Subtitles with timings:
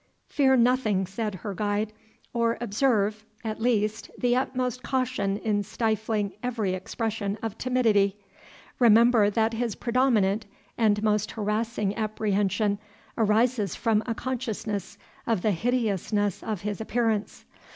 [0.25, 1.93] "Fear nothing," said her guide;
[2.33, 8.17] "or observe, at least, the utmost caution in stifling every expression of timidity.
[8.79, 12.79] Remember that his predominant and most harassing apprehension
[13.15, 17.45] arises from a consciousness of the hideousness of his appearance.